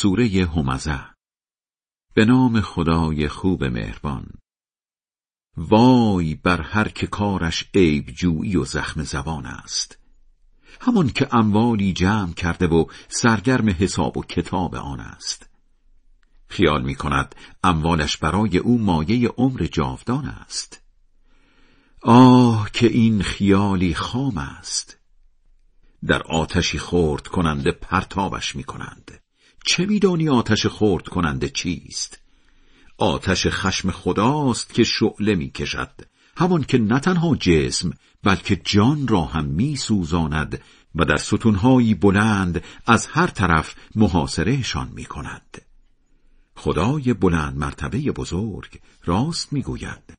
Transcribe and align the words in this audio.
سوره 0.00 0.46
همزه 0.56 1.00
به 2.14 2.24
نام 2.24 2.60
خدای 2.60 3.28
خوب 3.28 3.64
مهربان. 3.64 4.26
وای 5.56 6.34
بر 6.34 6.60
هر 6.60 6.88
که 6.88 7.06
کارش 7.06 7.64
عیب 7.74 8.06
جویی 8.06 8.56
و 8.56 8.64
زخم 8.64 9.02
زبان 9.02 9.46
است. 9.46 9.98
همان 10.80 11.08
که 11.08 11.34
اموالی 11.34 11.92
جمع 11.92 12.32
کرده 12.32 12.66
و 12.66 12.84
سرگرم 13.08 13.68
حساب 13.68 14.16
و 14.16 14.22
کتاب 14.22 14.74
آن 14.74 15.00
است. 15.00 15.50
خیال 16.48 16.82
می 16.82 16.94
کند 16.94 17.34
اموالش 17.64 18.16
برای 18.16 18.58
او 18.58 18.78
مایه 18.78 19.28
عمر 19.28 19.68
جاودان 19.72 20.24
است. 20.24 20.82
آه 22.02 22.70
که 22.72 22.86
این 22.86 23.22
خیالی 23.22 23.94
خام 23.94 24.38
است. 24.38 24.98
در 26.06 26.22
آتشی 26.22 26.78
خورد 26.78 27.26
کننده 27.26 27.72
پرتابش 27.72 28.56
می 28.56 28.64
کنند. 28.64 29.20
چه 29.64 29.86
میدانی 29.86 30.28
آتش 30.28 30.66
خورد 30.66 31.08
کننده 31.08 31.48
چیست؟ 31.48 32.20
آتش 32.98 33.46
خشم 33.46 33.90
خداست 33.90 34.74
که 34.74 34.84
شعله 34.84 35.34
می 35.34 35.50
کشد 35.50 35.90
همان 36.36 36.62
که 36.62 36.78
نه 36.78 37.00
تنها 37.00 37.36
جسم 37.36 37.92
بلکه 38.22 38.56
جان 38.56 39.08
را 39.08 39.24
هم 39.24 39.44
می 39.44 39.76
سوزاند 39.76 40.60
و 40.94 41.04
در 41.04 41.16
ستونهایی 41.16 41.94
بلند 41.94 42.64
از 42.86 43.06
هر 43.06 43.26
طرف 43.26 43.74
محاصرهشان 43.94 44.90
می 44.94 45.04
کند 45.04 45.62
خدای 46.56 47.14
بلند 47.14 47.56
مرتبه 47.56 47.98
بزرگ 47.98 48.80
راست 49.04 49.52
می 49.52 49.62
گوید 49.62 50.16